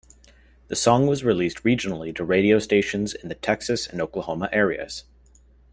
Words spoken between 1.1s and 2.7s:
released regionally to radio